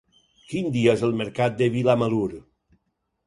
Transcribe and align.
Quin 0.53 0.69
dia 0.77 0.95
és 0.99 1.03
el 1.07 1.13
mercat 1.19 1.59
de 1.59 1.67
Vilamalur? 1.75 2.27